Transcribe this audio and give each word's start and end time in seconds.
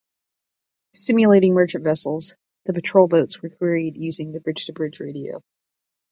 Simulating 0.95 1.53
merchant 1.53 1.83
vessels, 1.83 2.35
the 2.65 2.73
patrol 2.73 3.07
boats 3.07 3.39
were 3.39 3.49
queried 3.51 3.97
using 3.97 4.31
the 4.31 4.39
bridge-to-bridge 4.41 4.99
radio. 4.99 5.43